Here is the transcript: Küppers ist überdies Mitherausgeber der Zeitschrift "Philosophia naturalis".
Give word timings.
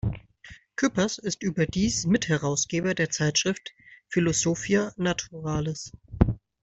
Küppers 0.77 1.19
ist 1.19 1.43
überdies 1.43 2.07
Mitherausgeber 2.07 2.95
der 2.95 3.11
Zeitschrift 3.11 3.71
"Philosophia 4.07 4.91
naturalis". 4.97 5.91